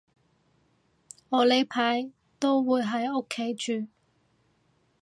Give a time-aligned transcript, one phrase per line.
[1.29, 2.09] 我呢排
[2.39, 3.53] 都會喺屋企
[3.83, 3.87] 住